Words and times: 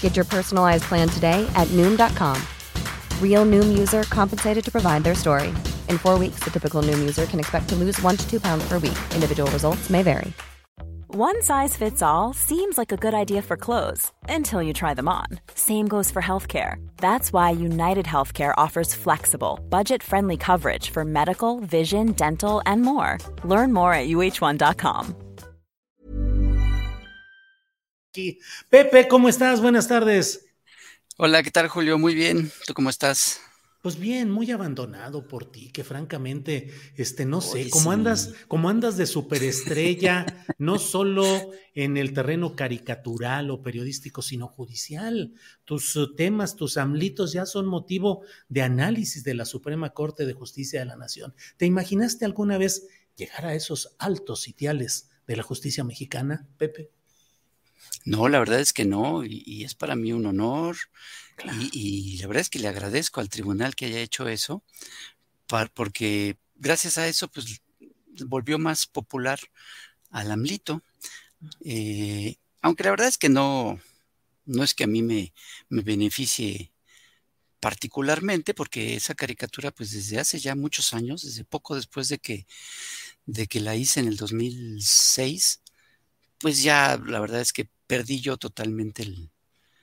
Get 0.00 0.16
your 0.16 0.24
personalized 0.24 0.84
plan 0.84 1.08
today 1.08 1.48
at 1.54 1.68
Noom.com. 1.68 2.42
Real 3.22 3.46
Noom 3.46 3.78
user 3.78 4.02
compensated 4.04 4.64
to 4.64 4.72
provide 4.72 5.04
their 5.04 5.14
story. 5.14 5.50
In 5.88 5.98
four 5.98 6.18
weeks, 6.18 6.40
the 6.40 6.50
typical 6.50 6.82
Noom 6.82 6.98
user 6.98 7.26
can 7.26 7.38
expect 7.38 7.68
to 7.68 7.76
lose 7.76 8.02
one 8.02 8.16
to 8.16 8.28
two 8.28 8.40
pounds 8.40 8.66
per 8.66 8.80
week. 8.80 8.98
Individual 9.14 9.48
results 9.52 9.88
may 9.88 10.02
vary. 10.02 10.32
One 11.14 11.40
size 11.42 11.74
fits 11.74 12.02
all 12.02 12.34
seems 12.34 12.76
like 12.76 12.92
a 12.92 12.96
good 12.98 13.14
idea 13.14 13.40
for 13.40 13.56
clothes 13.56 14.12
until 14.28 14.62
you 14.62 14.74
try 14.74 14.92
them 14.92 15.08
on. 15.08 15.24
Same 15.54 15.88
goes 15.88 16.10
for 16.10 16.20
healthcare. 16.20 16.76
That's 16.98 17.32
why 17.32 17.50
United 17.50 18.04
Healthcare 18.04 18.52
offers 18.58 18.94
flexible, 18.94 19.58
budget 19.70 20.02
friendly 20.02 20.36
coverage 20.36 20.90
for 20.90 21.06
medical, 21.06 21.60
vision, 21.60 22.12
dental, 22.12 22.60
and 22.66 22.82
more. 22.82 23.16
Learn 23.42 23.72
more 23.72 23.94
at 23.94 24.08
uh1.com. 24.08 25.27
Pepe, 28.68 29.08
¿cómo 29.08 29.28
estás? 29.28 29.60
Buenas 29.60 29.88
tardes. 29.88 30.46
Hola, 31.16 31.42
¿qué 31.42 31.50
tal, 31.50 31.68
Julio? 31.68 31.98
Muy 31.98 32.14
bien. 32.14 32.50
¿Tú 32.66 32.74
cómo 32.74 32.90
estás? 32.90 33.40
Pues 33.82 33.96
bien, 33.98 34.28
muy 34.28 34.50
abandonado 34.50 35.28
por 35.28 35.50
ti, 35.50 35.70
que 35.70 35.84
francamente, 35.84 36.70
este, 36.96 37.24
no 37.24 37.40
sé, 37.40 37.70
cómo 37.70 37.92
andas, 37.92 38.34
cómo 38.48 38.68
andas 38.68 38.96
de 38.96 39.06
superestrella, 39.06 40.26
no 40.58 40.80
solo 40.80 41.24
en 41.74 41.96
el 41.96 42.12
terreno 42.12 42.56
caricatural 42.56 43.50
o 43.50 43.62
periodístico, 43.62 44.20
sino 44.20 44.48
judicial. 44.48 45.32
Tus 45.64 45.94
uh, 45.94 46.14
temas, 46.16 46.56
tus 46.56 46.76
amlitos 46.76 47.32
ya 47.32 47.46
son 47.46 47.66
motivo 47.66 48.22
de 48.48 48.62
análisis 48.62 49.22
de 49.22 49.34
la 49.34 49.44
Suprema 49.44 49.90
Corte 49.90 50.26
de 50.26 50.32
Justicia 50.32 50.80
de 50.80 50.86
la 50.86 50.96
Nación. 50.96 51.34
¿Te 51.56 51.64
imaginaste 51.64 52.24
alguna 52.24 52.58
vez 52.58 52.88
llegar 53.14 53.46
a 53.46 53.54
esos 53.54 53.94
altos 54.00 54.40
sitiales 54.40 55.08
de 55.28 55.36
la 55.36 55.44
justicia 55.44 55.84
mexicana, 55.84 56.48
Pepe? 56.58 56.90
No, 58.04 58.28
la 58.28 58.38
verdad 58.38 58.60
es 58.60 58.72
que 58.72 58.84
no, 58.84 59.24
y, 59.24 59.64
es 59.64 59.74
para 59.74 59.96
mí 59.96 60.12
un 60.12 60.26
honor. 60.26 60.76
Y, 61.72 62.18
la 62.18 62.26
verdad 62.26 62.40
es 62.42 62.50
que 62.50 62.58
le 62.58 62.68
agradezco 62.68 63.20
al 63.20 63.28
tribunal 63.28 63.74
que 63.74 63.86
haya 63.86 64.00
hecho 64.00 64.28
eso, 64.28 64.62
porque 65.74 66.36
gracias 66.56 66.98
a 66.98 67.06
eso, 67.06 67.28
pues 67.28 67.60
volvió 68.26 68.58
más 68.58 68.86
popular 68.86 69.38
al 70.10 70.30
AMLITO. 70.30 70.82
Eh, 71.64 72.36
aunque 72.62 72.84
la 72.84 72.90
verdad 72.90 73.08
es 73.08 73.18
que 73.18 73.28
no, 73.28 73.80
no 74.46 74.64
es 74.64 74.74
que 74.74 74.84
a 74.84 74.88
mí 74.88 75.02
me, 75.02 75.32
me 75.68 75.82
beneficie 75.82 76.72
particularmente, 77.60 78.54
porque 78.54 78.94
esa 78.94 79.14
caricatura, 79.14 79.70
pues 79.70 79.92
desde 79.92 80.18
hace 80.18 80.38
ya 80.38 80.54
muchos 80.54 80.94
años, 80.94 81.22
desde 81.22 81.44
poco 81.44 81.74
después 81.74 82.08
de 82.08 82.18
que, 82.18 82.46
de 83.26 83.46
que 83.46 83.60
la 83.60 83.76
hice 83.76 84.00
en 84.00 84.08
el 84.08 84.16
2006, 84.16 85.60
pues 86.40 86.62
ya 86.62 87.00
la 87.04 87.20
verdad 87.20 87.40
es 87.40 87.52
que 87.52 87.68
perdí 87.86 88.20
yo 88.20 88.36
totalmente 88.36 89.06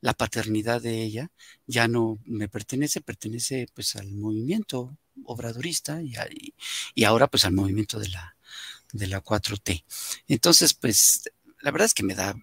la 0.00 0.14
paternidad 0.14 0.82
de 0.82 1.02
ella, 1.02 1.30
ya 1.66 1.88
no 1.88 2.18
me 2.24 2.48
pertenece, 2.48 3.00
pertenece 3.00 3.68
pues 3.74 3.96
al 3.96 4.12
movimiento 4.12 4.96
obradorista 5.24 6.02
y, 6.02 6.14
y 6.94 7.04
ahora 7.04 7.26
pues 7.28 7.44
al 7.44 7.52
movimiento 7.52 7.98
de 7.98 8.08
la, 8.10 8.36
de 8.92 9.06
la 9.06 9.20
4T. 9.22 9.84
Entonces, 10.28 10.74
pues 10.74 11.24
la 11.62 11.70
verdad 11.70 11.86
es 11.86 11.94
que 11.94 12.02
me 12.04 12.14
da 12.14 12.36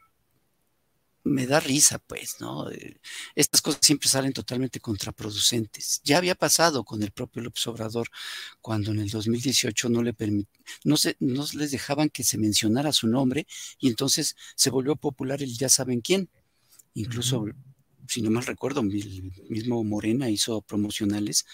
me 1.24 1.48
da 1.48 1.60
risa, 1.60 2.00
pues, 2.00 2.42
¿no? 2.42 2.70
Eh, 2.70 3.00
estas 3.36 3.62
cosas 3.62 3.82
siempre 3.86 4.10
salen 4.10 4.34
totalmente 4.34 4.80
contraproducentes. 4.80 6.02
Ya 6.04 6.18
había 6.18 6.36
pasado 6.36 6.84
con 6.84 7.02
el 7.04 7.12
propio 7.12 7.42
López 7.42 7.66
Obrador 7.68 8.08
cuando 8.62 8.92
en 8.92 9.00
el 9.00 9.10
2018 9.10 9.90
no 9.90 10.04
le 10.04 10.14
no, 10.84 10.98
se, 10.98 11.16
no 11.20 11.46
les 11.54 11.72
dejaban 11.72 12.10
que 12.10 12.24
se 12.24 12.38
mencionara 12.38 12.92
su 12.92 13.08
nombre 13.08 13.48
y 13.80 13.88
entonces 13.88 14.36
se 14.56 14.70
volvió 14.70 14.96
popular 14.96 15.42
el 15.42 15.58
ya 15.58 15.70
saben 15.70 16.02
quién. 16.02 16.30
Incluso, 16.94 17.46
si 18.08 18.22
no 18.22 18.30
mal 18.32 18.46
recuerdo, 18.46 18.82
el 18.82 19.24
mismo 19.50 19.84
Morena 19.84 20.30
hizo 20.30 20.62
promocionales 20.62 21.46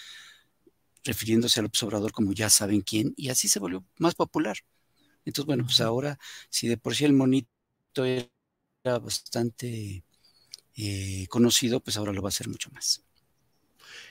refiriéndose 1.03 1.59
al 1.59 1.65
López 1.65 1.83
Obrador 1.83 2.11
como 2.11 2.33
ya 2.33 2.49
saben 2.49 2.81
quién 2.81 3.13
y 3.17 3.29
así 3.29 3.47
se 3.47 3.59
volvió 3.59 3.85
más 3.97 4.15
popular. 4.15 4.57
Entonces, 5.25 5.47
bueno, 5.47 5.65
pues 5.65 5.81
ahora, 5.81 6.19
si 6.49 6.67
de 6.67 6.77
por 6.77 6.95
sí 6.95 7.05
el 7.05 7.13
monito 7.13 8.05
bastante 8.83 10.03
eh, 10.75 11.27
conocido, 11.29 11.81
pues 11.81 11.97
ahora 11.97 12.13
lo 12.13 12.21
va 12.21 12.27
a 12.27 12.29
hacer 12.29 12.47
mucho 12.47 12.69
más. 12.71 13.03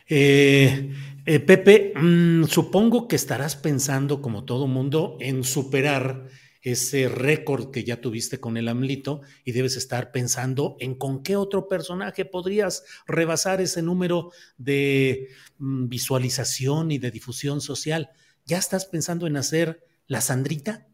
Eh, 0.06 0.94
eh, 1.26 1.40
Pepe, 1.40 1.92
mm, 1.94 2.44
supongo 2.44 3.08
que 3.08 3.16
estarás 3.16 3.56
pensando, 3.56 4.22
como 4.22 4.44
todo 4.44 4.66
mundo, 4.66 5.16
en 5.20 5.44
superar 5.44 6.28
ese 6.60 7.08
récord 7.08 7.70
que 7.70 7.84
ya 7.84 8.00
tuviste 8.00 8.40
con 8.40 8.56
el 8.56 8.68
AMLITO 8.68 9.22
y 9.44 9.52
debes 9.52 9.76
estar 9.76 10.12
pensando 10.12 10.76
en 10.80 10.96
con 10.96 11.22
qué 11.22 11.36
otro 11.36 11.68
personaje 11.68 12.24
podrías 12.24 12.84
rebasar 13.06 13.60
ese 13.60 13.80
número 13.80 14.32
de 14.56 15.28
mm, 15.58 15.88
visualización 15.88 16.90
y 16.90 16.98
de 16.98 17.10
difusión 17.10 17.60
social. 17.60 18.10
¿Ya 18.44 18.58
estás 18.58 18.86
pensando 18.86 19.26
en 19.26 19.36
hacer 19.36 19.84
la 20.06 20.20
Sandrita? 20.20 20.87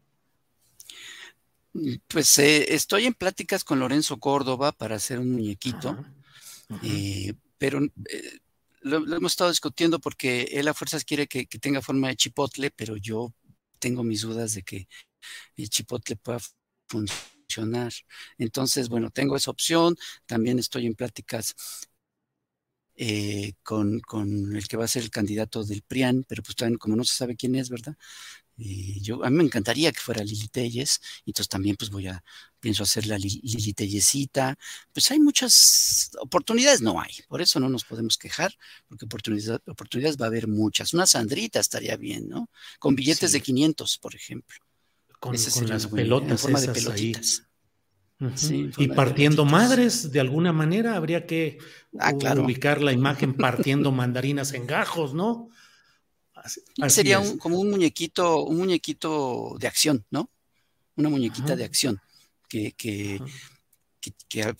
Pues 2.07 2.39
eh, 2.39 2.73
estoy 2.73 3.05
en 3.05 3.13
pláticas 3.13 3.63
con 3.63 3.79
Lorenzo 3.79 4.17
Córdoba 4.19 4.71
para 4.71 4.95
hacer 4.95 5.19
un 5.19 5.31
muñequito, 5.31 5.97
eh, 6.81 7.33
pero 7.57 7.81
eh, 7.83 8.39
lo, 8.81 8.97
hemos 9.15 9.33
estado 9.33 9.49
discutiendo 9.49 9.99
porque 9.99 10.43
él 10.53 10.67
a 10.69 10.73
fuerzas 10.73 11.03
quiere 11.03 11.27
que, 11.27 11.45
tenga 11.45 11.81
forma 11.81 12.07
de 12.07 12.15
chipotle, 12.15 12.71
pero 12.71 12.95
yo 12.95 13.33
tengo 13.79 14.03
mis 14.03 14.21
dudas 14.21 14.53
de 14.53 14.63
que 14.63 14.87
el 15.57 15.69
chipotle 15.69 16.15
pueda 16.15 16.39
funcionar. 16.87 17.91
Entonces, 18.37 18.87
bueno, 18.87 19.09
tengo 19.09 19.35
esa 19.35 19.51
opción. 19.51 19.97
También 20.25 20.59
estoy 20.59 20.85
en 20.85 20.95
pláticas 20.95 21.55
con, 23.63 23.99
con, 23.99 24.55
el 24.55 24.67
que 24.69 24.77
va 24.77 24.85
a 24.85 24.87
ser 24.87 25.03
el 25.03 25.09
candidato 25.09 25.65
del 25.65 25.81
PRIAN, 25.81 26.23
pero 26.25 26.41
pues 26.41 26.55
también 26.55 26.77
como 26.77 26.95
no 26.95 27.03
se 27.03 27.15
sabe 27.15 27.35
quién 27.35 27.55
es, 27.55 27.69
¿verdad? 27.69 27.97
Yo, 28.57 29.23
a 29.23 29.29
mí 29.29 29.37
me 29.37 29.43
encantaría 29.43 29.91
que 29.91 29.99
fuera 29.99 30.23
Lili 30.23 30.47
Telles, 30.47 31.01
entonces 31.25 31.49
también 31.49 31.75
pues 31.75 31.91
voy 31.91 32.07
a, 32.07 32.23
pienso 32.59 32.83
hacer 32.83 33.05
la 33.05 33.17
Lili 33.17 33.73
Tellesita. 33.73 34.57
Pues 34.93 35.11
hay 35.11 35.19
muchas 35.19 36.11
oportunidades, 36.19 36.81
no 36.81 36.99
hay, 37.01 37.11
por 37.27 37.41
eso 37.41 37.59
no 37.59 37.67
nos 37.67 37.83
podemos 37.83 38.17
quejar, 38.17 38.53
porque 38.87 39.05
oportunidades, 39.05 39.61
oportunidades 39.67 40.17
va 40.17 40.25
a 40.25 40.29
haber 40.29 40.47
muchas. 40.47 40.93
Una 40.93 41.05
Sandrita 41.05 41.59
estaría 41.59 41.97
bien, 41.97 42.29
¿no? 42.29 42.49
Con 42.79 42.95
billetes 42.95 43.33
de 43.33 43.41
500, 43.41 43.97
por 43.97 44.15
ejemplo. 44.15 44.57
Con, 45.19 45.33
las 45.33 45.87
pelotas 45.87 46.31
en 46.31 46.37
forma 46.37 46.61
de 46.61 46.67
pelotitas. 46.69 47.43
y 48.77 48.87
partiendo 48.89 49.43
madres, 49.43 50.11
de 50.11 50.19
alguna 50.21 50.53
manera, 50.53 50.95
habría 50.95 51.25
que 51.25 51.57
ah, 51.99 52.13
ubicar 52.37 52.81
la 52.81 52.93
imagen 52.93 53.33
partiendo 53.37 53.91
mandarinas 53.91 54.53
en 54.53 54.65
gajos, 54.65 55.13
¿no? 55.13 55.49
Sería 56.89 57.21
como 57.39 57.59
un 57.59 57.69
muñequito, 57.71 58.43
un 58.43 58.57
muñequito 58.57 59.55
de 59.59 59.67
acción, 59.67 60.05
¿no? 60.09 60.29
Una 60.95 61.09
muñequita 61.09 61.55
de 61.55 61.65
acción 61.65 61.99
que, 62.47 62.73
que, 62.73 63.19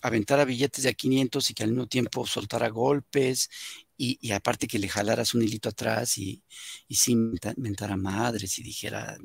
aventara 0.02 0.44
billetes 0.44 0.82
de 0.82 0.90
a 0.90 0.92
500 0.92 1.50
y 1.50 1.54
que 1.54 1.62
al 1.62 1.70
mismo 1.70 1.86
tiempo 1.86 2.26
soltara 2.26 2.68
golpes 2.68 3.48
y, 3.96 4.32
aparte 4.32 4.66
que 4.66 4.78
le 4.78 4.88
jalaras 4.88 5.34
un 5.34 5.42
hilito 5.42 5.68
atrás 5.68 6.18
y, 6.18 6.42
y 6.88 6.94
sí 6.96 7.16
mentara 7.56 7.96
madres 7.96 8.58
y 8.58 8.62
dijera, 8.62 9.16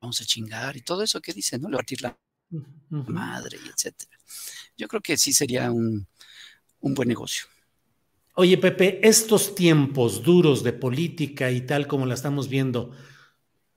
vamos 0.00 0.20
a 0.20 0.24
chingar 0.24 0.76
y 0.76 0.82
todo 0.82 1.02
eso 1.02 1.20
que 1.20 1.32
dice, 1.32 1.58
¿no? 1.58 1.70
Partir 1.70 2.02
la 2.02 2.18
madre 2.90 3.58
y 3.64 3.68
etcétera. 3.68 4.18
Yo 4.76 4.88
creo 4.88 5.00
que 5.00 5.16
sí 5.16 5.32
sería 5.32 5.70
un, 5.70 6.06
un 6.80 6.94
buen 6.94 7.08
negocio. 7.08 7.46
Oye, 8.40 8.56
Pepe, 8.56 9.00
estos 9.02 9.56
tiempos 9.56 10.22
duros 10.22 10.62
de 10.62 10.72
política 10.72 11.50
y 11.50 11.62
tal 11.62 11.88
como 11.88 12.06
la 12.06 12.14
estamos 12.14 12.48
viendo, 12.48 12.92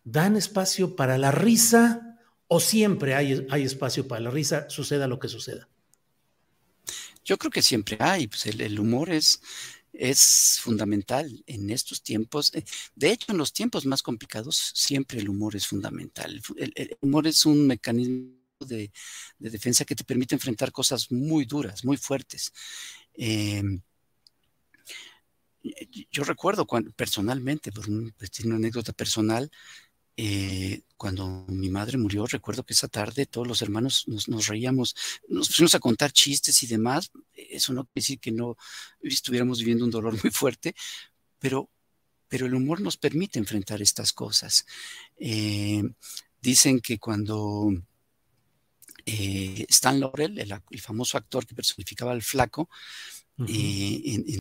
¿dan 0.03 0.37
espacio 0.37 0.95
para 0.95 1.17
la 1.17 1.31
risa 1.31 2.19
o 2.45 2.59
siempre 2.59 3.15
hay, 3.15 3.47
hay 3.49 3.63
espacio 3.63 4.07
para 4.07 4.21
la 4.21 4.29
risa, 4.29 4.69
suceda 4.69 5.07
lo 5.07 5.17
que 5.17 5.29
suceda? 5.29 5.67
Yo 7.25 7.39
creo 7.39 7.49
que 7.49 7.63
siempre 7.63 7.97
hay, 7.99 8.27
pues 8.27 8.45
el, 8.45 8.79
humor 8.79 9.09
es, 9.09 9.41
es 9.93 10.59
fundamental 10.61 11.43
en 11.47 11.71
estos 11.71 12.03
tiempos. 12.03 12.53
Eh, 12.53 12.63
de 12.93 13.13
hecho, 13.13 13.31
en 13.31 13.39
los 13.39 13.53
tiempos 13.53 13.87
más 13.87 14.03
complicados 14.03 14.73
siempre 14.75 15.21
el 15.21 15.29
humor 15.29 15.55
es 15.55 15.65
fundamental. 15.65 16.39
El, 16.55 16.97
humor 17.01 17.25
es 17.25 17.47
un 17.47 17.65
mecanismo 17.65 18.29
de, 18.59 18.91
defensa 19.39 19.85
que 19.85 19.95
te 19.95 20.03
permite 20.03 20.35
enfrentar 20.35 20.71
cosas 20.71 21.11
muy 21.11 21.45
duras, 21.45 21.83
muy 21.83 21.97
fuertes. 21.97 22.53
Em, 23.15 23.81
yo 26.11 26.23
recuerdo 26.23 26.65
cuando, 26.65 26.91
personalmente, 26.91 27.71
por 27.71 27.85
pues, 28.17 28.39
una 28.43 28.55
anécdota 28.55 28.93
personal, 28.93 29.51
eh, 30.17 30.83
cuando 30.97 31.45
mi 31.47 31.69
madre 31.69 31.97
murió, 31.97 32.27
recuerdo 32.27 32.63
que 32.63 32.73
esa 32.73 32.87
tarde 32.87 33.25
todos 33.25 33.47
los 33.47 33.61
hermanos 33.61 34.05
nos, 34.07 34.47
reíamos, 34.47 34.95
nos 35.27 35.47
pusimos 35.47 35.73
a 35.75 35.79
contar 35.79 36.11
chistes 36.11 36.61
y 36.63 36.67
demás. 36.67 37.11
Eso 37.33 37.73
no 37.73 37.85
quiere 37.85 37.91
decir 37.95 38.19
que 38.19 38.31
no 38.31 38.57
estuviéramos 39.01 39.59
viviendo 39.59 39.85
un 39.85 39.91
dolor 39.91 40.13
muy 40.23 40.31
fuerte, 40.31 40.75
pero, 41.39 41.69
pero 42.27 42.45
el 42.45 42.53
humor 42.53 42.81
nos 42.81 42.97
permite 42.97 43.39
enfrentar 43.39 43.81
estas 43.81 44.13
cosas. 44.13 44.65
Eh, 45.17 45.83
dicen 46.41 46.81
que 46.81 46.99
cuando 46.99 47.71
eh, 49.05 49.65
Stan 49.69 49.99
Laurel, 49.99 50.37
el, 50.37 50.81
famoso 50.81 51.17
actor 51.17 51.45
que 51.47 51.55
personificaba 51.55 52.11
al 52.11 52.21
flaco, 52.21 52.69
en, 53.47 54.40